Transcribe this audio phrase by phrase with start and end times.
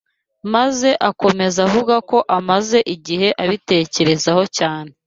[0.53, 4.91] maze akomeza avuga ko amaze igihe abitekerezaho cyane